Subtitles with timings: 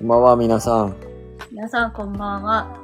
[0.00, 0.96] こんばんは、皆さん。
[1.50, 2.74] 皆さんこんばんは。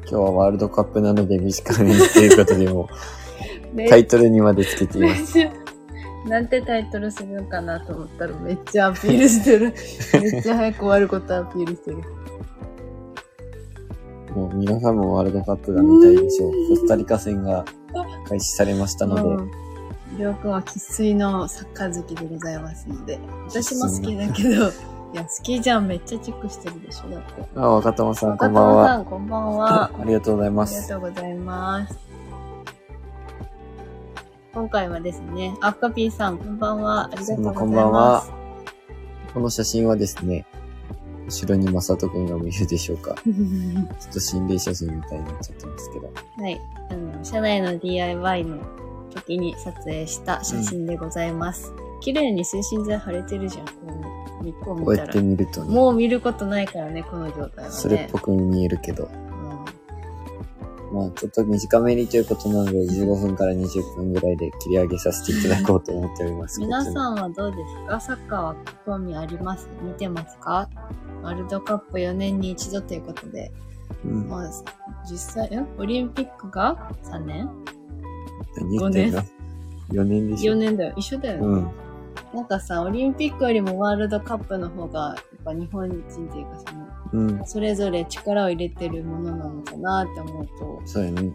[0.00, 2.90] 今日はワールドカップなので短めにということでも
[3.72, 5.38] めタイトルにまでつけています。
[6.28, 9.72] なんてタイトルするのかなと思ったらめっちゃアピールしてる。
[10.20, 11.96] めっちゃ早く終わることアピールしてる。
[14.34, 16.52] もう皆さんもワールドカップが見たいでしょう。
[16.68, 17.64] コスタリカ戦が
[18.28, 19.50] 開始されましたので、うん。
[20.18, 23.18] りょうくんは生粋のサッカー好きでございますので。
[23.48, 24.70] 私も好きだけど、
[25.12, 25.86] いや、好きじゃん。
[25.86, 27.10] めっちゃチェックしてるでしょ。
[27.10, 27.46] だって。
[27.54, 28.84] あ、若友さんこ若んばんは。
[28.84, 29.90] 友さん、こんばんは。
[30.00, 30.88] ありがとうございありがます。
[30.88, 31.98] とうございます。
[34.52, 37.04] 今回はですね、アッカピーさん、こんばんは。
[37.06, 37.58] ありがとうございます。
[37.60, 38.24] こんばんは
[39.34, 40.46] この写真はですね、
[41.26, 43.14] 後ろにまさとくんが見えるでしょうか。
[43.24, 46.10] ちょっと心霊写真みたいになっちゃってますけど。
[46.42, 46.60] はい。
[46.90, 48.58] あの、社内の DIY の
[49.10, 51.72] 時に撮影した写真でございます。
[52.00, 53.66] 綺麗に推進剤貼れてるじゃん。
[53.66, 53.72] こ
[54.52, 55.22] こう見たらこうやって。
[55.22, 57.70] 見るとね、もう見ることないからね、この状態はね。
[57.70, 59.04] それっぽく見えるけど。
[59.04, 59.26] うん
[60.92, 66.60] まあちょっと短めにということなので、15分から20分ぐらいで切り上げさせていただこうと思っております。
[66.60, 68.00] 皆こさんはどうですか？
[68.00, 69.68] サッカーは興味あります？
[69.82, 70.70] 見てますか？
[71.24, 73.50] ワールドカップ4年に一度ということで。
[74.04, 74.28] うん。
[74.28, 74.50] まあ、
[75.10, 77.50] 実際、んオリンピックが3年？
[78.56, 79.22] 何言ってんの
[79.90, 80.30] ?4 年？
[80.30, 80.94] でしょ ?4 年だよ。
[80.96, 81.46] 一緒だよね。
[81.46, 81.70] うん。
[82.34, 87.46] なんかさ、オリンピックよりもワールドカップの方が、やっぱ日本人っていうかその、うん。
[87.46, 91.32] それぞれ力を入れてるものなのかなって思うと、そうやね。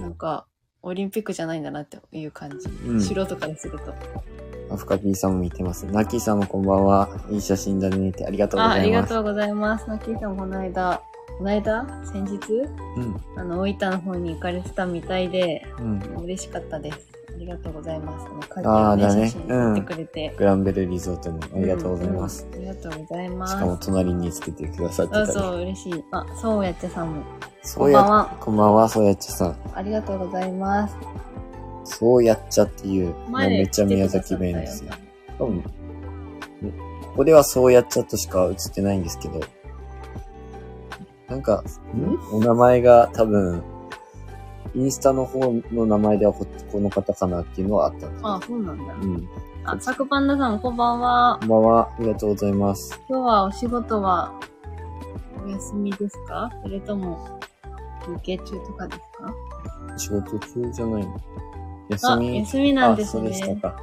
[0.00, 0.46] なんか、
[0.82, 2.68] オリンピックじゃないんだなっていう感じ。
[2.86, 3.94] うん素人からすると。
[4.70, 5.86] アフカピーさんも見てます。
[5.86, 7.08] ナッキーさんもこんばんは。
[7.30, 9.10] いい写真だねってありがとうごあ、ありざいます。
[9.10, 9.88] がとうございます。
[9.88, 11.00] ナッキーさんこの間、
[11.38, 11.86] この間？
[12.04, 12.38] 先日？
[12.52, 13.20] うん。
[13.36, 16.00] あの、大分の方に行かれてたみたいで、うん。
[16.24, 17.13] 嬉しかったです。
[17.34, 18.26] ありがとうございます。
[18.64, 20.34] ああをね、ーだね写真撮ってくれて。
[20.38, 22.46] グランベルリゾートにありがとうございます。
[22.52, 23.52] うんうんありがとうございます。
[23.54, 25.26] しかも隣につけてくださってたり。
[25.26, 26.04] そうそう、嬉しい。
[26.12, 27.22] あ、そうやってさんも。
[27.62, 29.56] そうやこんばんはこんばんは、そうやっちゃさん。
[29.74, 30.96] ありがとうございます。
[31.84, 34.92] そうやっちゃっていう、めっちゃ宮崎弁ですよ。
[35.38, 35.68] 多分、こ
[37.16, 39.40] こではそうやっちゃとしか映ってないんですけど、
[41.28, 41.64] なんか、
[41.94, 42.36] ん？
[42.36, 43.62] お名前が多分、
[44.74, 48.94] インスタの方の名前ではここの方かなっていうのはあったんですあ、そうなんだ。
[48.94, 49.28] うん。
[49.64, 51.46] あ、サクパンダさん、こんばんはこ。
[51.46, 51.88] んばんは。
[51.98, 53.00] ありがとうございます。
[53.08, 54.32] 今日はお仕事は
[55.44, 56.50] お休みですか？
[56.62, 57.40] それとも
[58.06, 59.34] 休憩中とかですか？
[59.96, 61.20] 仕事中じゃないの
[61.90, 63.56] 休あ、み休みなんですあ、そうでしたね。
[63.56, 63.76] か。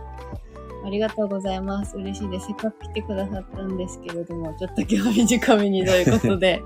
[0.84, 1.96] ありがとうございます。
[1.96, 2.48] 嬉しいです。
[2.48, 6.64] せっかく来てくださったんですけれども、ちょっと今日は短めにということで、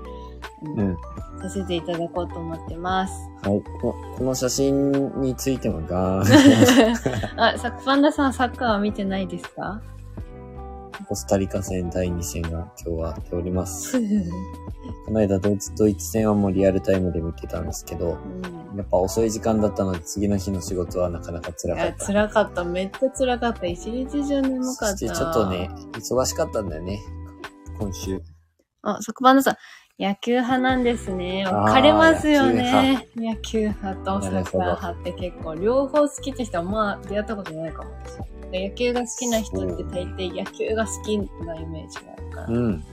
[0.62, 0.96] うんうん。
[1.42, 3.12] させていただこうと思ってます。
[3.42, 3.62] はい。
[3.80, 6.92] ここの写真についてもガー
[7.36, 7.36] ン。
[7.40, 9.80] あ、サクパンダさん、サッカーは見てないですか？
[11.08, 12.48] コスタリカ戦第2戦が
[12.84, 14.00] 今日はやっております。
[15.04, 22.04] この間ドイツ、ドイツ戦はもうリアルタイムで見てたんですけど、うんやっぱ遅い時間だったので次の日の仕事はなかなか辛かった。
[22.06, 22.62] 辛かった。
[22.64, 23.64] めっちゃ辛かった。
[23.66, 24.86] 一日中眠かった。
[24.88, 27.00] そしてちょっとね、忙しかったんだよね。
[27.78, 28.20] 今週。
[28.82, 29.56] あ、サクパンダさん、
[29.98, 31.46] 野球派なんですね。
[31.46, 33.08] 分かれますよね。
[33.16, 38.18] 野球派とサッカー派って結構、両方好きって人はまあ出会ったことないかもし
[38.52, 38.68] れない。
[38.70, 42.46] 野球が好きな人って大抵野球が好きなイメージがあるから。
[42.48, 42.84] うん。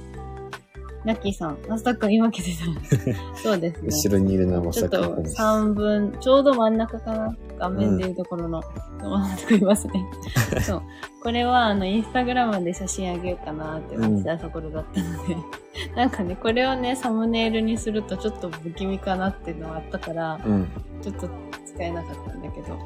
[1.05, 3.35] ナッキーさん、マスタ君今気づいた。
[3.35, 3.87] そうですね。
[3.89, 5.41] 後ろにいるのはまちょっとさかです。
[5.41, 8.63] 3分、ちょうど真ん中かな画面でいうところの、
[8.99, 9.93] 真ん中いますね。
[10.63, 10.81] そう。
[11.21, 15.37] これは、あの、インスタグラムで写真あげようかなって思ってたところだったので、
[15.95, 20.67] なんかね、これをね、サムネイルにするとちょっと不気味かなっていうのはあったから、うん。
[21.01, 21.27] ちょっと
[21.65, 22.77] 使えなかったんだけど。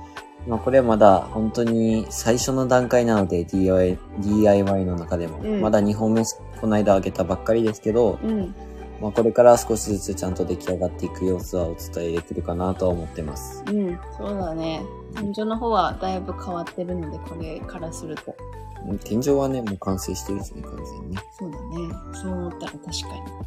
[0.48, 6.24] まあこれはまだ本当に最初の段階なので DIY, DIY の中でも、うんまだ2本目
[6.60, 8.56] この間あげたばっかりですけど、うん。
[9.02, 13.64] まあこれから少しずつちゃんと出来上がっていく様子はお伝えできるかなとは思ってます。
[13.68, 14.00] うん。
[14.18, 14.82] そうだね。
[15.16, 18.36] 天井の方はだいぶ変わってるので、これからすると。
[18.86, 21.22] うん天井はね、もう完成してるですね、完全にね。
[21.38, 21.64] そうだね。
[22.14, 22.92] そう思ったら確かに。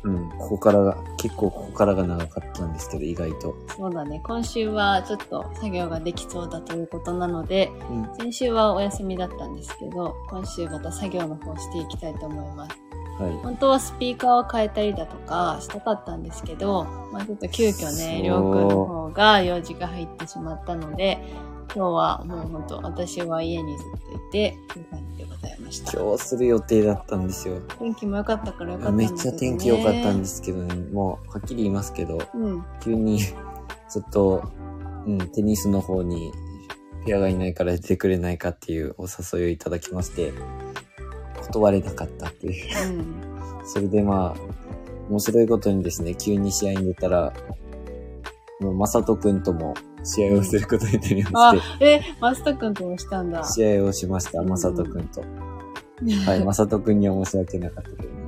[0.04, 3.54] うん、ここからが、結構ここからが長かったんですけど、意外と。
[3.76, 4.20] そうだね。
[4.24, 8.16] 今週はちょっと作業ができそうだということなので、うん。
[8.16, 12.90] 先週はお休みだったんですけど、今週また作業の方していきたいと思います。
[13.20, 13.32] はい。
[13.42, 21.18] 本当はスピーカーを変えたりだとかしたかったんですけど、まあちょっと急遽ね、そうりょうくんの方が用事が入ってしまったので、
[21.72, 23.96] 今日はもう本当私は家にずっと
[24.28, 25.92] いて、という感じでございました。
[25.92, 27.60] 今日する予定だったんですよ。
[27.78, 29.38] 天気も良かったから良かったんめっですけど、ね。。
[29.38, 32.64] ちゃ天気良かったんですすけどね、もうはっきり言いますけど、うん。
[32.82, 33.20] 急に
[33.88, 34.50] ずっと、
[35.06, 36.32] うん、テニスの方に
[37.06, 40.32] ペアがいないから出てくれないかっていうお誘いをいただきまして、
[41.52, 42.88] 断れなかったっていう。
[42.88, 43.66] うん。
[43.66, 44.40] それでまあ、
[45.08, 47.32] 面白いことにですね、急に試合に出たら、
[48.60, 49.74] もう、まさとくんとも
[50.04, 53.42] 試合をすることになりまあし、え、マスト君ともしたんだ。
[53.42, 55.22] て、試合をしました、まさとくんと。
[56.26, 58.20] はい、まさとくんには申し訳なかったけどね。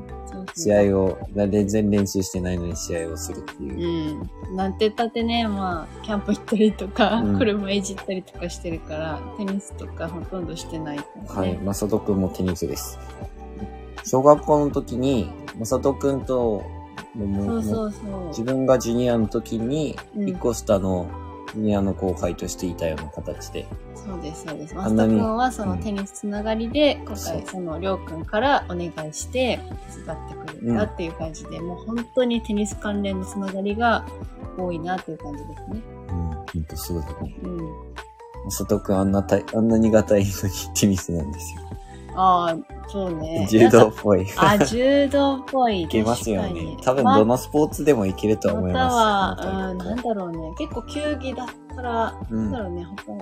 [0.55, 4.19] 試合を、全然練習してないのに試合をするっていう。
[4.51, 4.57] うん。
[4.57, 11.61] なんて言ったってね、まあ、キャンプ行ったりとか、うん車いじったりとかしてるから、テニスとかほとんどしてないからはい、ね。
[11.65, 12.99] まさとくんもテニスです。
[14.05, 16.63] 小学校の時に、まさとくんと、
[17.15, 18.29] もそうもそうそう。
[18.29, 21.09] 自分がジュニアの時に、うん一個下の
[21.55, 23.67] ジュニアの後輩としていたような形で。
[23.95, 24.75] そうです、そうです。
[24.75, 29.61] マスト君はそのテニスつながりで、今回そのりょうくんからお願いして
[29.95, 34.05] 手伝ってくれたっていう感じで、もう本当にテニス関連のつながりが
[34.59, 35.83] 多いなっていう感じですね。
[36.09, 37.37] うん、ほんとそうだね。
[37.43, 37.59] うん。
[38.45, 41.61] まさとくんあんなたい、あんなにがたいのにテニスなんですよ。
[42.15, 43.47] ああ、そうね。
[43.51, 44.23] 柔道っぽい。
[44.23, 45.87] いあ、柔道っぽい。
[45.89, 46.43] けますよ。
[46.43, 49.47] ね多分まあどのスポーツでもいけると思いまたます。
[49.47, 50.39] は、うん、なんだろうね。
[50.59, 53.13] 結構球技だったら、うなんんだろうね、他、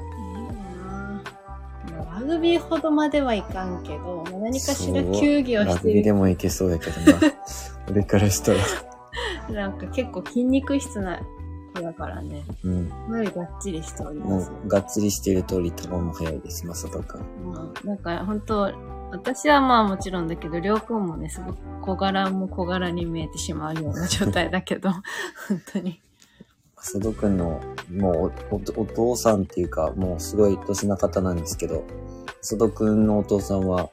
[2.21, 5.89] ラグビーほどまではいかんけど、まあ何かしら球技をラしてる。
[5.89, 7.19] グビーでもいけそうやけどな。
[7.89, 8.59] 俺からしたら。
[9.51, 11.25] なんか結構筋肉質な子
[11.75, 12.44] だからね。
[12.64, 12.88] うん。
[12.88, 14.50] かなりがっちりしておりもます。
[14.64, 17.20] う、がっつりしている通り、球も速いです、まさとくん。
[17.52, 18.72] まあ、なんか本当
[19.12, 24.90] 私はまあもちろんだけど、りょうくんもね、すごく小柄も小柄に見えてしまうような状態だけど、
[25.49, 26.00] 本当に。
[26.76, 31.84] まさとくんの、もうおお、お父さんっていうか、もうすごい年な方なんですけど、
[32.26, 33.90] まさとくんのお父さんは、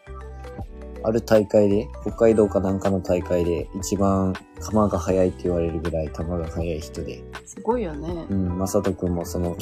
[1.03, 8.33] ある大会で、北海道かなんかの大会で、一番球が速いって言われるぐらい球が速い人で、すごいよねう。
[8.33, 9.57] ん、まさとくんもその、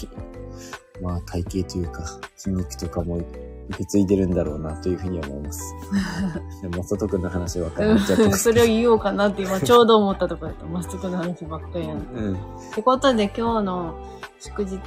[1.02, 2.04] まあ体型というか、
[2.38, 3.20] 筋肉とかも
[3.70, 5.74] 受け継いでるんだろうなというふうに思います。
[6.62, 10.66] でもまさとくんの話ばっかっちゃってうんますそれを言おうかなって今 ちょうど思ったところだった。
[10.66, 11.98] マストクの話ばっかりやん。
[11.98, 12.38] っうん。
[12.74, 13.96] てことで今日の
[14.40, 14.80] 祝日、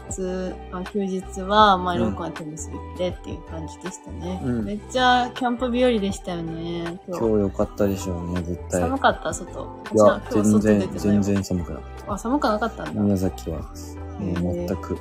[0.72, 4.40] あ休日は、まあ、うんりょうくんはテニス行ってっていう感じでしたね。
[4.44, 7.00] うんめっちゃキャンプ日和でしたよね。
[7.08, 7.25] 今日。
[7.25, 8.82] 良かったでしょうね、絶対。
[8.82, 9.66] 寒かった外。
[9.94, 12.92] いや、全然、全然寒くなかっあ、寒くなかったんた。
[12.92, 13.00] だ。
[13.00, 14.96] 宮崎は、もう全く、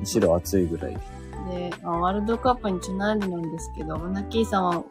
[0.00, 0.98] むしろ暑いぐらい。
[1.50, 4.84] で、あワールドカップにちなんでなんですけど、ナッキーさんは、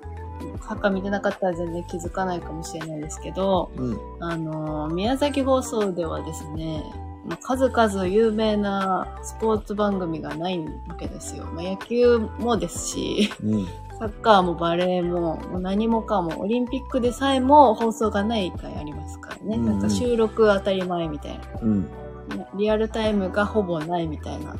[0.67, 3.97] サッカー見てなかったら全然気づかないかもしれないですけど、うん。
[4.19, 6.83] あの、宮崎放送ではですね、
[7.25, 11.45] まあ数々有名なスポーツ番組がないわけですよ。
[11.45, 13.65] まあ、野球もですし、うん。
[13.99, 19.56] サッカーもバレーも、もう何もかも、オリンピックでさえも放送がない回ありますからね。
[19.56, 21.81] うんうんなんか収録当たり前みたいうん。
[22.29, 22.47] な。
[22.56, 24.56] リアルタイムがほぼないみたいな。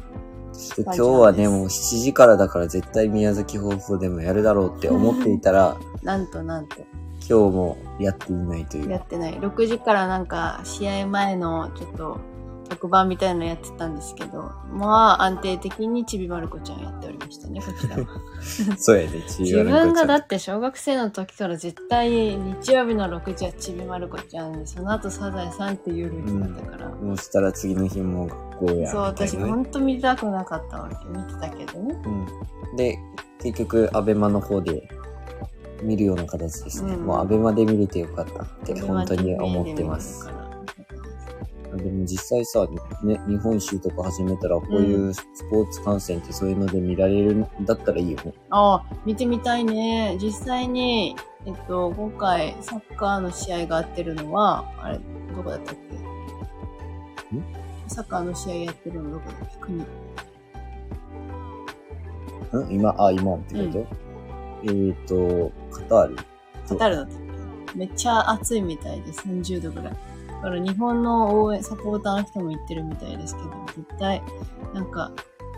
[0.76, 6.78] で今日はね、もう7時からだから絶対宮崎放送でもやるだろうって思っていたら、なんとなんと。
[7.28, 8.90] 今日もやっていないという。
[8.90, 9.34] やってない。
[9.40, 12.18] 6時からなんか試合前のちょっと
[12.70, 18.06] 特番みたいなのやってたんですけど、まあ安定的にちびまる子ちゃんやっておりましたね、こちらは。
[18.78, 26.90] そうやね、自自分がだって小学生の時から絶対日曜日の6時はちびまる子ちゃんで、その後サザエさんっていうルーティンだったから。
[26.90, 28.92] もうしたら次の日も学校や。
[28.92, 30.96] そう、私ほんと見たくなかったわけ。
[31.10, 32.02] 見てたけどね。
[32.06, 32.76] うん。
[32.76, 32.98] で、
[33.42, 34.88] 結局、アベマの方で
[35.84, 36.94] 見るような形ですね。
[36.94, 40.30] うんもうアベマで見れてよかったって本当に思ってます。
[41.78, 42.68] でも実際さ、
[43.04, 48.34] ね、日本一周とか始めたら、こういうスポーツ観戦ってそういうので見られるんだったらいいよね。
[48.50, 50.18] ああ、見てみたいね。
[50.22, 51.16] 実際に、
[51.46, 55.00] えっと、今回サッカーの試合があってるのは、あれ、
[55.36, 55.98] どこだったっけ？
[57.88, 59.58] サッカーの試合やってるのどこだっけ？
[59.60, 59.80] 国。
[59.80, 59.86] ん？
[62.72, 63.88] 今、あ、今ってこと、
[64.64, 66.16] えっ、ー、と、カタール。
[66.16, 66.24] カ
[66.76, 67.24] タールだったっけ？
[67.76, 69.94] めっちゃ暑いみたいで30度ぐらい。
[70.44, 74.22] だから日本の応援、サポーターの人も行ってるみたいですけど、絶対、
[74.74, 75.10] なんか、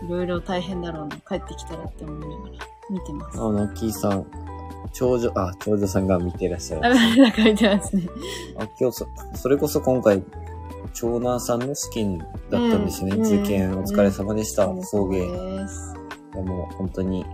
[0.06, 1.16] いろいろ大変だろうな。
[1.16, 3.40] 帰ってきたらって思いながら見てます。
[3.40, 4.26] あ、ナッキーさん、
[4.92, 6.94] 長女、あ、長女さんが見てらっしゃあ、る。
[6.94, 8.08] なんか見てますね。
[8.58, 10.22] あ、今日そ、それこそ今回、
[10.94, 13.16] 長男さんの試験だったんですね。
[13.16, 14.66] うん受験お疲れ様でした。
[14.66, 15.16] うん送迎。
[15.16, 17.26] いやもう本当に、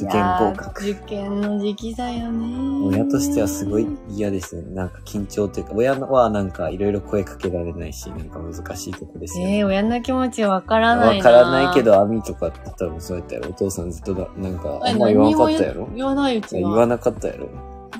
[0.00, 0.90] 受い験合格。
[0.90, 2.96] 受験の時期だよね。
[2.96, 4.74] 親としてはすごい嫌ですよね。
[4.74, 9.58] なんか緊張というか、親はなんかいろいろ声かけられないし、なんか難しいとこですよね。
[9.58, 11.30] えー、親の気持ちわからないな。
[11.30, 11.82] わからないけ。
[11.82, 13.50] ど、網とかって多分そうやったやろ。
[13.50, 15.88] お父さんずっとだ、なんか、あんま言わなかったやろ？
[15.94, 16.60] 言わないうちは。
[16.60, 17.48] 言わなかったやろ。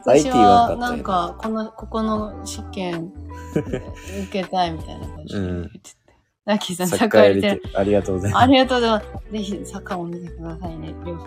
[0.07, 3.13] あえて私言わんかは、ったんやなんか、この、ここの試験、
[3.55, 6.08] 受けたいみたいな感じで言ってて。
[6.49, 8.43] ラッキーさん、ササッッカーやりてありがとうございます。
[8.43, 9.33] ありがとうございます。
[9.33, 11.27] ぜひ、サッカーも見てくださいね、両方。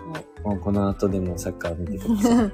[0.50, 2.52] もうこの後でもサッカー見てください。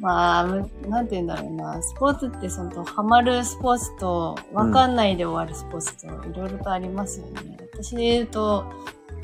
[0.00, 1.80] まあ、むなんて言うんだろうな。
[1.80, 7.56] スポーツってその、ハマるスポーツと、わかんないで終わるスポーツと、いろいろとありますよね。
[7.72, 8.64] 私で言うと、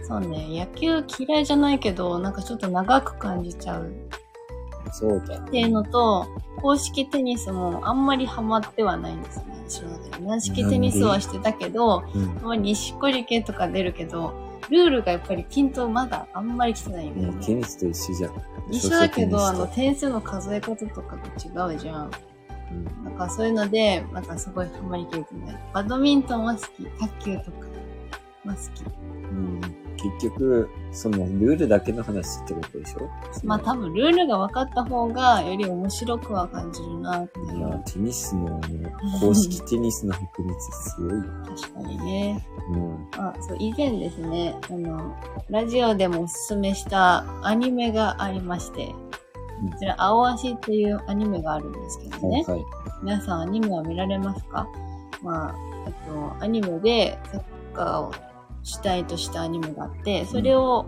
[0.04, 3.92] そうね、野球嫌いじゃないけど、なんかちょっと長く感じちゃう
[4.92, 5.40] そうだ。
[5.40, 6.24] っていうのと、
[6.62, 10.24] 公式テニスもあんまりハマってはないんですね、私の中で。
[10.26, 12.40] 軟式テニスはしてたけど、うん。
[12.42, 14.34] まあ、西織系とか出るけど、
[14.68, 17.46] ルールがやっぱり均等まだあんまり来てないよもうね。
[17.46, 18.32] テニスと一緒じゃん。
[18.70, 22.10] 一緒だけど、あの、点数の数え方とかが違うじゃん。
[22.10, 22.16] テ
[22.72, 25.58] ニスとなんかそういうので、なんかすごいハマりきれてない。
[25.72, 26.84] バドミントンは好き。
[26.98, 27.66] 卓球とか
[28.46, 28.84] は好き。
[28.84, 29.60] うん。
[30.04, 30.18] うん。
[30.18, 33.08] 結局、そのルールだけの話ってことでしょ？
[33.44, 37.82] まあ多分ルールが分かった方がより面白くは感じるなっていいや、う。
[37.86, 40.54] テニスの、ね、公式テニスの確率
[40.90, 41.24] すごいよ。
[41.44, 42.46] 確かにね。
[42.72, 43.08] うん。
[43.18, 45.16] あ、そう、以前ですね、あの、
[45.48, 52.44] ラジオでもおすすめしたアニメがありまして、こちら、青足っていうアニメがあるんですけどね。
[52.46, 52.64] はいはい。
[53.02, 54.66] 皆さんアニメは見られますか？
[55.22, 55.54] まあ、
[55.86, 57.42] えっと、アニメでサッ
[57.74, 58.12] カーを
[58.62, 60.86] 主体としたアニメがあって、それを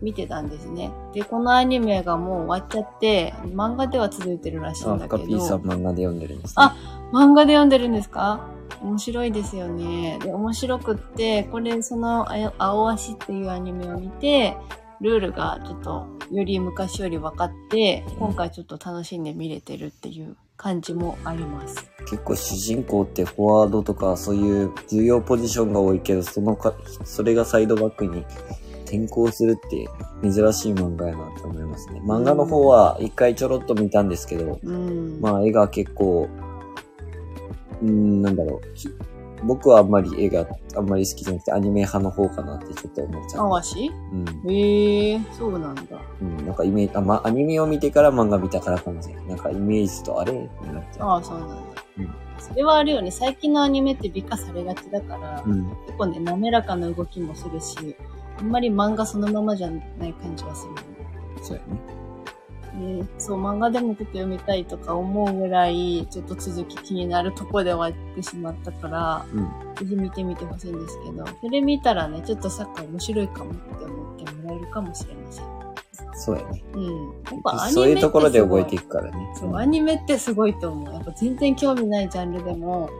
[0.00, 0.90] 見てたんですね。
[1.12, 6.54] で、このアニメがもう終わっちゃって、漫画では続いてるらしいんあ、だけカピーさんど、漫画で読んでるんですね。
[6.56, 6.76] あ
[7.12, 8.46] 漫画で読んでるんですか？
[8.80, 10.18] 面白いですよね。
[10.22, 12.26] で、面白くって、これ、その、
[12.58, 14.56] 青足っていうアニメを見て、
[15.00, 21.90] ルールがちょっと、より昔より分かって、今回ちょっと楽しんで見れてるっていう感じもあります。
[22.10, 26.74] 結構主人公ってフォワードとかそういう重要ポジションが多いけど、そのか、
[27.04, 28.24] それがサイドバックに
[28.84, 29.88] 転向するって
[30.22, 32.00] 珍しい漫画やなと思いますね。
[32.04, 35.20] 漫画の方は一回ちょろっと見たんですけど、うん。
[35.20, 36.28] まあ絵が結構、
[37.80, 39.17] うーん、なんだろう。
[39.38, 43.42] き僕はあんまり絵があんまり好きじゃなくてアニメ派の方かなってちょっと思っちゃう。
[43.42, 44.50] 青足うん。
[44.50, 45.82] へえー、そうなんだ。
[46.20, 46.46] うん。
[46.46, 49.26] なんかイメージ、あ、ま、アニメを見てから漫画見たからかもしれない。
[49.26, 51.08] なんかイメージとあれになっちゃう。
[51.08, 51.54] ああ、そうなんだ。
[51.98, 53.10] うんそれはあるよね。
[53.10, 55.68] 最近のアニメって美化されがちだから、うん。
[55.86, 57.96] 結構ね、滑らかな動きもするし、
[58.38, 60.84] あんまり漫画そのままじゃない感じはするよね。
[61.42, 61.97] そうやね。
[62.78, 69.74] でそう、漫画でもちょっと読みたいとか思うぐらい、ちょっと続き気になるとこで終わってしまったから、うん。
[69.74, 75.58] ぜひ見てみてほしいんですけど、それ見たらね、ちょっとサッカー面白いかもって思ってもらえるかもしれません。
[76.14, 76.64] そうやね。
[76.74, 76.84] うん。
[76.84, 78.88] やっぱアニメってそういうところで覚えていく。
[78.88, 79.34] くからね。
[79.34, 80.94] そう、アニメってすごいと思う。
[80.94, 82.90] やっぱ全然興味ないジャンルでも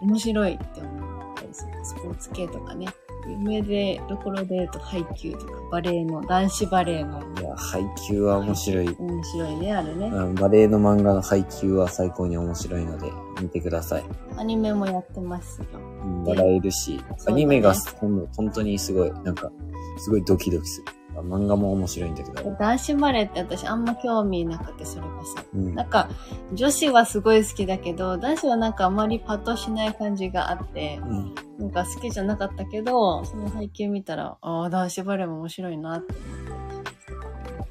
[0.00, 1.72] 面白いって思ったりする。
[1.84, 2.86] スポーツ系とかね。
[3.28, 8.96] 有名で、ところで言うと、ハイキューとか、バレエの、男子バレエの、いや、配給は面白い。
[8.98, 10.06] 面白いね、あれね。
[10.06, 14.04] うん、バレエの漫画の配給は最高に面白いので、見てください。
[14.36, 15.66] アニメもやってますよ。
[15.74, 19.50] うん笑えるし、アニメがほん本当にすごい、なんか、
[19.98, 20.97] すごいドキドキする。
[21.22, 22.50] 漫画も面白いんだけど。
[22.58, 25.42] 男子バレエって私あんま興味なくて、それこそ。
[25.54, 26.08] うんなんか、
[26.54, 36.14] 女子はすごい好きだけど、男子はなんかあまりパッとしない感じがあって、うんなんか好きじゃなかったけど、その背景見たら、ああ、男子バレエも面白いなって。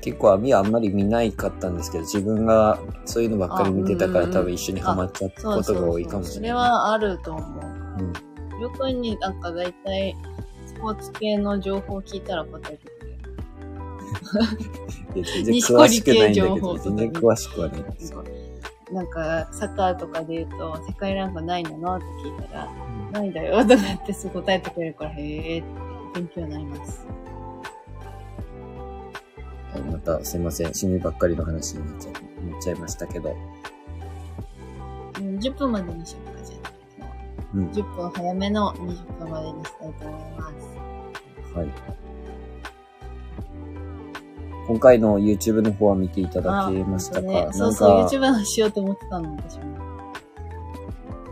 [0.01, 6.49] 結構網はあんまり見ないかったんですけど、自分がそういうのばっかり見てたからあうんうん多分一緒にハマっちゃったことが多いかもしそれない。
[6.49, 7.63] れはあると思う。
[7.99, 8.13] うん。
[8.59, 10.15] りょうくんになんか大体、
[10.65, 12.96] スポーツ系の情報聞いたら答えて
[15.13, 18.13] 全然西詳しくないんだけど、全然詳しくはないです。
[18.91, 21.96] なんか、サッカーとかで言うと、世界ランク何位なの？
[21.98, 22.72] って聞いたら、
[23.12, 25.67] 何位だよとかってすぐ答えてくれるから、へえって
[26.15, 27.05] 勉強になります。
[29.74, 32.17] はいまたすいません、趣味ばっかりの話になっちゃな
[32.57, 33.36] っちゃいましたけど。
[35.19, 36.72] うん10分までにしようか、じゃあ。
[37.55, 37.67] うん。
[37.72, 40.51] 10分早めの20分までにしたいと思いま
[41.53, 41.57] す。
[41.57, 41.67] はい。
[44.67, 49.63] 今回の YouTube の方は見ていただけましたか、ね、そうそう、か、YouTube の話しようと思ってたの、私も。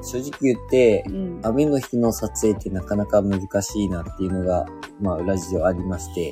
[0.01, 1.39] 正直言ってう、ん。
[1.43, 4.65] 雨の日の撮影ってなかなか難しいなっていうのが、
[5.01, 6.31] まあ、ラジオありまして。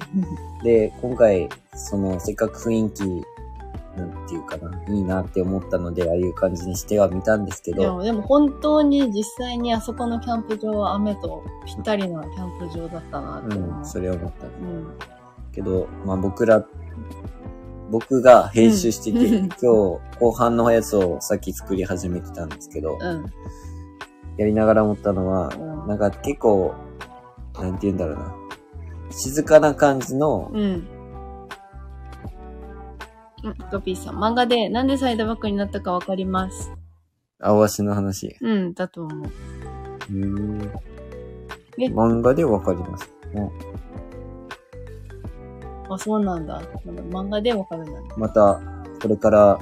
[0.64, 3.26] で、今回、その、せっかく雰囲気、
[3.98, 13.78] なんていうかな、いいなって思ったので、ああいう感じにしては見たんですけど、でも、でも本当に実際にあそこのキャンプ場は雨とぴったりなキャンプ場だったなって思う。
[13.80, 14.48] うん、それは思った。
[14.48, 14.98] うん。
[15.54, 16.66] けど、まあ僕ら、
[17.92, 19.60] 僕が編集してて、うん今日
[20.20, 23.26] 後半のやつをさっき作り始めてたんですけど、うん。
[24.38, 26.74] やりながら思ったのは、うんなんか結構、
[27.60, 28.36] なんて言うんだろうな。
[29.12, 30.88] 静かな感じの、うん。
[33.44, 34.16] うん、トピーさん。
[34.16, 36.72] 漫画でなんでサイドバックになったかわかります？
[37.42, 38.38] 青足の話。
[38.42, 39.28] うん、だと思う。
[39.28, 40.72] うーん
[41.78, 41.88] え？
[41.88, 43.14] 漫画でわかります。
[43.36, 43.52] うん
[45.90, 46.62] あ、そうなんだ。
[46.86, 48.08] 漫画でわかるんだね。
[48.18, 48.60] また、
[49.02, 49.60] これから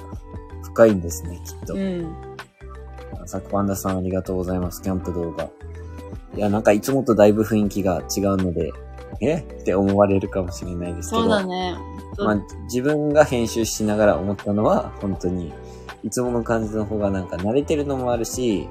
[0.64, 1.78] 深いんですね、きっとう。
[1.78, 2.16] ん。
[3.26, 5.50] サクパンダさんありがとうございます、キャンプ動画。
[6.36, 8.72] いや、なんかいつもとだいぶ雰囲気が違うので、
[9.20, 9.36] え？
[9.38, 11.22] って思われるかもしれないですけど。
[11.24, 11.76] そうだね。
[12.18, 15.54] まあ、自分が編集しながら思ったのは、本当に、
[16.04, 18.68] いつもの感じの方がなんか慣れてるのもあるし、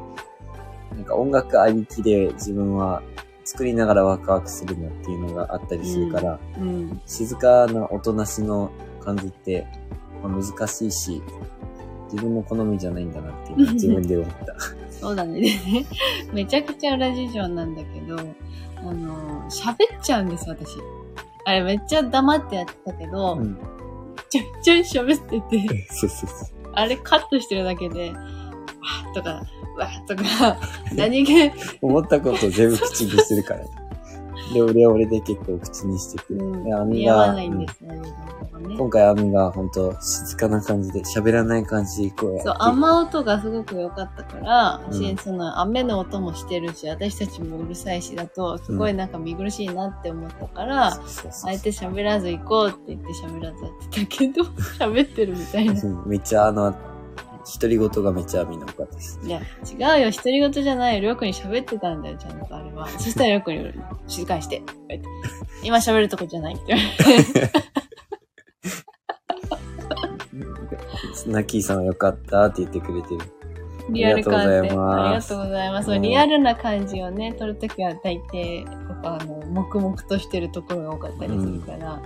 [0.93, 3.03] なんか音楽ありきで自分は
[3.51, 7.03] 作りながらワクワクするなっていうのがあったりするから、うん。
[7.05, 9.67] 静かなおとなしの感じって、
[10.23, 11.21] まあ、難しいし、
[12.13, 14.55] 自分の好みじゃないんだなっていうのは自分で思った。
[15.01, 15.51] そうだね。
[16.33, 18.17] めちゃくちゃ裏事情なんだけど、
[18.77, 20.77] あの、喋っちゃうんです、私。
[21.45, 23.59] あれめっちゃ黙ってやってたけど、うん。
[24.29, 26.71] ちょいちょい喋ってて、 そうそうそう。
[26.73, 29.43] あれカットしてるだけで、わーとか、
[29.81, 30.57] わーとか、
[30.95, 33.61] 何気、思ったことを全部口にするから。
[34.53, 36.35] で、俺は俺で結構口にしてて。
[36.35, 37.37] うんで、アミが。
[38.77, 42.43] 今回アミが本当静かな感じで喋らない感じでこう。
[42.43, 51.01] そう、雨音がすごく良かったから、うんしその雨の音もしてるし、私たちもうるさいしだと、すごいなんか見苦しいなって思ったから、あ
[51.51, 54.43] えて喋らず行こうって言って喋らずやってたけど、
[54.79, 55.81] 喋ってるみたいな。
[55.83, 56.75] うんめっちゃあの、
[57.45, 59.21] 独り言がめっちゃアミの良かったです。
[59.25, 61.01] いや、違うよ、独り言じゃないよ。
[61.01, 62.89] りょうくんに喋ってたんだよ、ちゃんとあれは。
[62.89, 63.73] そしたらりょうくんに
[64.07, 64.63] 静かにして、
[65.63, 66.83] 今喋るとこじゃないって言わ
[67.17, 67.51] れて。
[71.27, 73.21] ナッキーさんは良かったって言ってくれてる。
[73.91, 74.59] リアル感で。
[74.59, 78.65] ありがとうございますリアルな感じをね、撮るときは大抵、
[79.03, 82.01] あの、黙々としてるところが多かったりするから、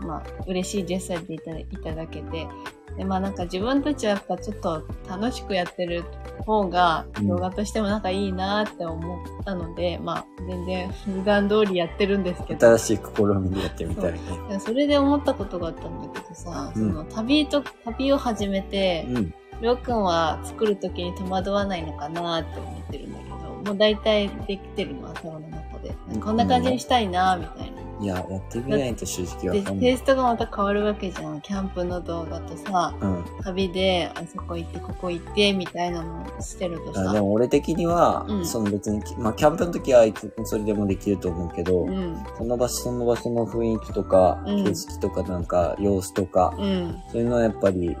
[0.00, 2.46] まあ、嬉しいジェスチャーでいただいただけて、
[2.96, 6.04] で、まあなんか自分たちはやっぱちょっと楽しくやってる
[6.44, 14.20] 方がうん動画としてもなんかいいなって思ったので、まあ全然普段通りやってるんですけど、新しい試みでやってみたいね。
[14.48, 19.34] いやそれで思ったことがあったんだけどさ、うんその旅と、旅を始めて、うん。
[19.62, 25.94] りょうくんは作るときに戸惑わないのかなって思ってるんだけど、もう大体できてるの頭の中で。
[26.20, 27.65] こんな感じにしたいなみたいな。
[27.98, 29.80] いや、やってみないと正直で、わかんない。
[29.80, 31.40] テイストがまた変わるわけじゃん。
[31.40, 33.24] キャンプの動画とさ、うん。
[33.42, 37.10] 旅であそこ行ってここ行ってみたいなのをしてるとさ。
[37.10, 42.22] あでも俺的には、うんその別に、まあキャンプの時はいつそれでもできると思うけど、うん。
[42.36, 47.02] その場所その場所の雰囲気とか、うん景色とかなんか様子とか、うん。
[47.10, 47.96] そういうのはやっぱり、ね、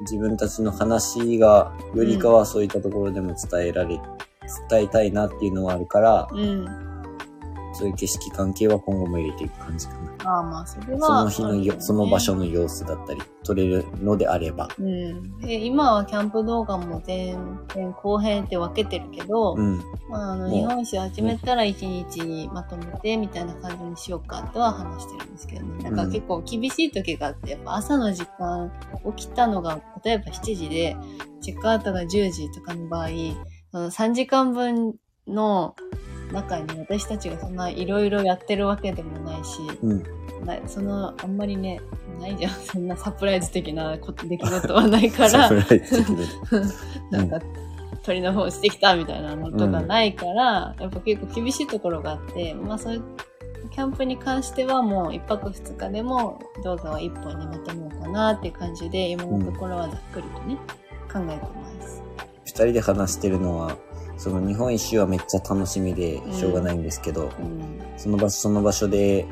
[0.00, 4.00] 自分たちの話が、よりかはそういったところでも伝えられ、
[4.68, 6.89] 伝えたいなっていうのはあるから、うん。
[7.74, 10.10] そういう景色関係は今後も入れていく感じかな。
[10.24, 11.30] ああ、まあ、それは。
[11.30, 12.40] その日のよ、その場所の。
[12.40, 14.68] の様子だったり、撮れるのであれば。
[14.78, 15.38] うん。
[15.40, 17.36] で、今はキャンプ動画も前
[17.72, 19.78] 編後編って分けてるけど、うん。
[20.08, 25.90] まあ、あの、日本史始めたら1日にまとめてみたいな感じにしようかとは話してるんですけどね。
[25.90, 28.72] なんか結構厳しい時があって、やっぱ朝の時間
[29.16, 30.96] 起きたのが、例えば7時で、
[31.40, 33.08] チェックアウトが10時とかの場合、
[33.70, 34.94] その3時間分
[35.26, 35.74] の
[36.32, 40.02] 中に私たちがそんないろいろやってるわけでもないし、うん。
[40.44, 41.80] なその、あんまりね、
[42.20, 42.52] ないじゃん。
[42.60, 46.26] そんなサプライズ的なこと出来事はないから サプ、ライズ的に
[47.10, 47.40] なんか、
[48.02, 53.02] 鳥の方してきたみたいなのとかないから、やっぱ結構厳しいところがあって、まあそういう、
[53.70, 60.56] キャンプに関してはもう一泊二日でも動画は一本にまとめようかなっていう感じで、今のところはざっくりとね、
[61.12, 62.02] 考えてます。
[62.44, 63.76] 二人で話してるのは、
[64.20, 67.80] その日本一周はめっちゃ楽しみでしょうがないんですけど、うん。
[67.96, 69.26] その場所その場所で、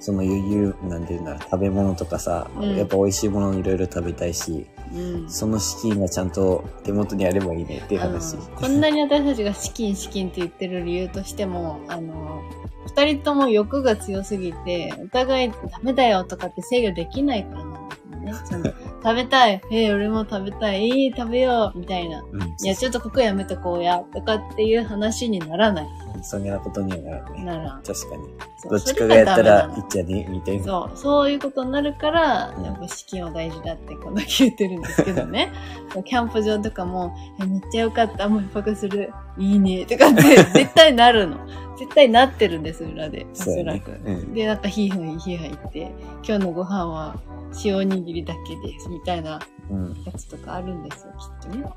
[0.00, 5.30] その余裕、なんていうんだろう、食べ物とかさ、うんやっぱ美味しいものいろいろ食べたいし、うん。
[5.30, 8.36] その資金がちゃんと手元にあればいいねっていう話。
[8.36, 12.42] こんなに私たちが資金資金って言ってる理由としても、あの、
[12.86, 17.70] 二人とも欲が強すぎて、お互いダメだよとかって制御できないからな
[18.18, 18.74] んですよね。
[19.02, 19.60] 食べたい。
[19.70, 20.84] えー、俺も食べたい。
[20.86, 21.78] いい、食べよう。
[21.78, 22.22] みたいな。
[22.22, 22.42] うん。
[22.42, 23.98] いや、ちょっとここやめとこうや。
[24.14, 25.86] とかっていう話にならない。
[26.22, 27.44] そんなことにはならない。
[27.44, 27.82] ならん。
[27.82, 28.52] 確かに。
[28.70, 30.64] どっちかがやったらいっちゃね、みたいな。
[30.64, 35.52] そう、そういうことになるから、うんやっぱ資金は大事だってこんだけ言ってるんですけどね。
[36.04, 41.38] キャンプ場とかも、えめっちゃよかった、もう一泊する、いいね、とかって絶対なるの。
[41.82, 43.26] 絶対なってるんです、裏で。
[43.32, 43.90] おそらく。
[43.90, 45.92] うんで、なんかヒーハーヒーハー言って、
[46.24, 47.16] 今日のご飯は
[47.64, 50.02] 塩おにぎりだけです、みたいなうん。
[50.04, 51.64] やつとかあるんですよ、きっとね。
[51.64, 51.70] も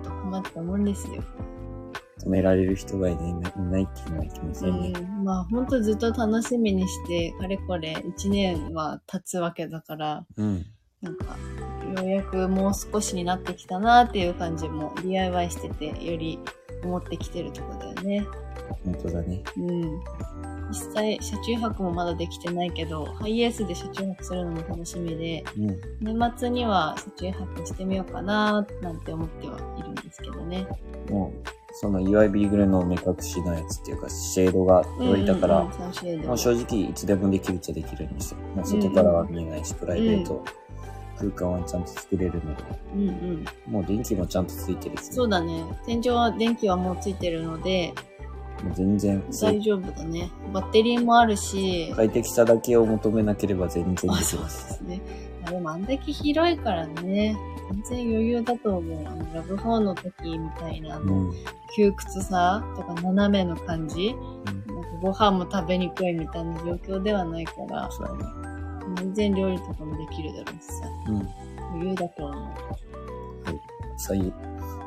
[0.00, 1.22] っと困ったもんですよ。
[2.26, 4.92] 止められる人がいないいないっていうのはいけませんね。
[4.94, 10.66] うん、まあ本当ずっと楽しみにして、かれこれ1年は経つわけだから、うん。
[11.00, 11.36] なんか、
[12.02, 16.38] ようやくもう少しになってきたなっていう感じも DIY してて、より
[16.82, 18.26] 思ってきてるとこだよね。
[18.84, 19.42] 本当だね。
[19.56, 20.00] うん。
[20.70, 25.80] 実際、車中泊もまだできてないけど、ハイエースで車中泊するのも楽しみで、うん。
[26.00, 30.66] 年末には車中泊してみようかな、なんて思ってはいるんですけどね。
[31.08, 38.38] もう、その UI ビーグルの目隠しのやつっていうか、シェードが届いたから、うんうんうん、サンシェードまあ、正直いつでもできるっちゃできるんですよ。
[38.56, 40.44] まあ、外からは見えないし、プライベート
[41.18, 42.62] 空間はちゃんと作れるので、
[42.94, 43.44] うんうん。
[43.66, 45.64] もう電気もちゃんとついてるし、そうだね。
[45.86, 47.92] 天井は電気はもうついてるので、
[48.74, 50.30] 全然、大丈夫だね。
[50.52, 54.74] バッテリーもあるし、快適さだけを求めなければ全然あ、できそうでます。
[54.78, 55.00] すね。
[55.46, 57.36] あでもあんだけ広いからね、
[57.70, 59.06] 全然余裕だと思う。
[59.06, 61.34] あの、ラブ4の時みたいな、あうの、ん。
[61.76, 68.55] 窮屈さとか斜めの感じ、うんなんかご飯も食べにくいみたいな状況ではないから、そうだね。
[68.96, 71.28] 全然料理とかもできるだろうしさ、うん。
[71.74, 72.54] 余裕だと思う。
[73.98, 74.32] 最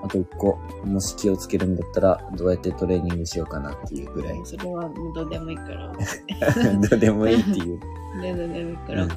[0.02, 4.40] あと一個、もし気をつけるんだったら、どうやってトレーニングしようかなっていうぐらい。
[4.46, 5.92] それはどうでもいいから、
[6.90, 7.80] どうでもいいっていう。
[8.22, 9.08] どうでもいいから、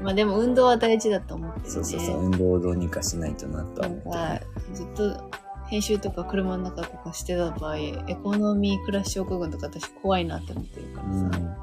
[0.00, 1.70] まあでも運動は大事だと思ってるね。
[1.70, 4.40] そうそうそう、運動をどうにかしないとなと思ってるか、
[4.74, 5.16] ずっと
[5.66, 11.54] 編集とか車の中とかしてた場合、エコノミークラッシュ症候群とか私怖いなって思ってるからさ、うん。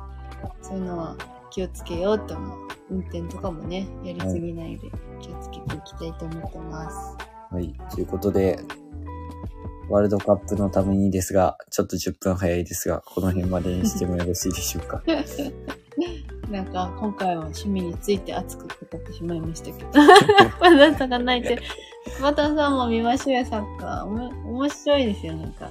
[0.62, 1.16] そういうのは
[1.50, 2.68] 気をつけようって思う。
[2.92, 4.90] 運転とかもね、やりすぎないで
[5.22, 7.18] 気をつけていきたいと思ってます。
[7.52, 7.74] はい。
[7.92, 8.60] ということで、
[9.90, 15.02] ワールドカップのためにですが、ちょっと10分早いですが、この辺までにしてもよろしいでしょうか。
[16.52, 19.90] なんか、今回は趣味について熱く語ってしまいましたけど。
[20.60, 21.62] まださんが泣いてる。
[22.22, 24.06] またさんも見ましょうよ、サッカー。
[24.06, 25.70] おも面白いですよ、なんか。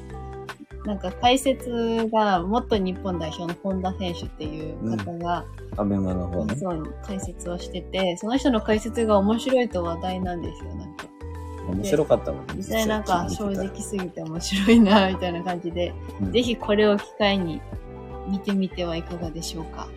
[0.85, 5.45] なんか解説が元日本代表の本田選手っていう方が、
[5.77, 6.57] アベマの方ね。
[6.57, 11.07] そう解説をしてて、その人の解説が面白いと話題なんですよ、なんか。
[11.69, 12.55] 面白かったもんね。
[12.57, 17.61] 実際なんか正直すぎて面白いな、みたいな感じで、うんぜひこれを機会に
[18.29, 19.89] 見てみてはいかがでしょうか。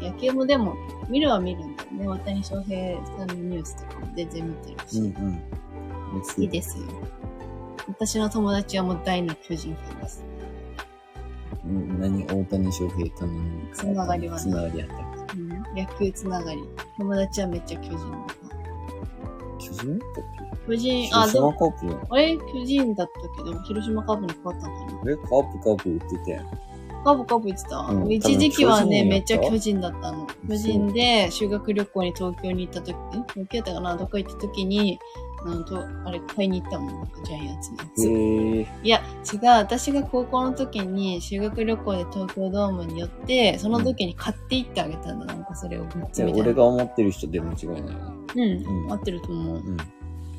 [0.00, 0.76] 野球もでも、
[1.08, 2.08] 見るは見るんだよね。
[2.08, 5.04] 大谷翔平さんのニュースとかも全然見てるし、うん
[6.14, 6.22] うん。
[6.22, 6.84] 好きですよ。
[7.88, 10.24] 私の友達はもう大の巨人ファンです。
[11.64, 13.40] うん何大谷翔平との
[13.74, 14.98] つながりはねつながりあったっ
[15.34, 16.58] うん、野球つながり。
[16.96, 18.28] 友達はめっちゃ巨人のファン。
[19.58, 20.08] け巨人だっ
[20.66, 22.36] 巨人、けあ、でも、広島カープあれ？
[22.36, 26.46] 巨人だったけど、広島カープに変わったのかなえ、カープカープ言ってたやん。
[27.04, 30.26] カーブカーブ言ってた、うん一時期はね、めっちゃ巨人だったの。
[30.48, 34.98] 巨人で修学旅行に東京に行った時、ん東京やったかなどっか行った時に、
[35.44, 38.08] あのとあれ買いに行ったもん、なんかジャイアンツのやつ。
[38.08, 38.68] へえ。
[38.82, 39.40] いや、違う。
[39.58, 45.26] 私が高校の時に修学旅行で東京ドームに寄って、その時に買って行ってあげたんだ。
[45.26, 46.44] なんかそれをグッズみたいな。
[46.44, 47.92] 俺が思ってる人で間違いないよね。
[48.34, 49.56] うん、うん合ってると思う。
[49.56, 49.76] うん。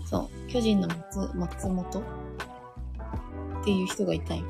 [0.05, 0.49] そう。
[0.49, 1.99] 巨人の松松本？
[1.99, 4.45] っていう人がいたんよ。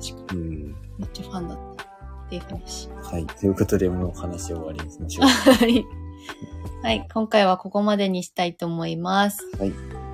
[0.00, 0.34] 確か。
[0.34, 0.76] うん。
[0.98, 1.84] めっちゃファンだった。
[1.84, 2.88] っていう話。
[3.02, 3.26] はい。
[3.26, 5.26] ということで、もう話終わりにしましょう。
[5.52, 5.84] はい。
[6.82, 7.06] はい。
[7.12, 9.38] 今回はここまでにしたいと思います。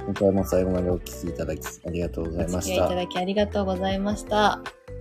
[0.06, 2.60] 今回も最後までお聞きいただきありがとうございおました。
[2.60, 4.60] 付き合いいただきありがとうございました。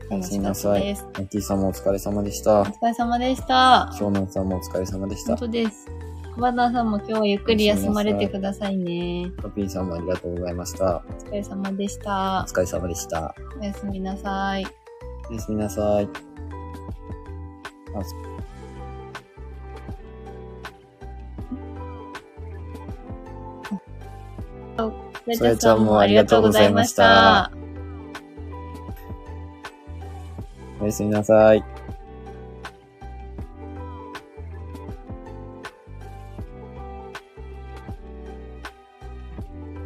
[0.10, 0.82] おやすみなさい。
[0.82, 1.04] です。
[1.04, 2.66] マッキーさんもお疲れ様でしたお。
[2.66, 3.90] 疲れ様でした。
[3.94, 5.38] 湘南さんもお疲れ様でした本。
[5.38, 5.88] 当です。
[6.36, 9.32] 小畑さんも今日はゆっくり休まれてくださいね。
[9.42, 11.04] パピーさんもありがとうございました。
[11.08, 12.46] お疲れ様でしおた。
[12.50, 13.36] 疲れ様でした。
[13.60, 14.66] おやすみなさい。
[15.30, 16.08] おやすみなさい。
[24.78, 24.92] あ
[25.34, 27.52] それちゃんもありがとうございました。
[30.80, 31.64] おやすみなさい。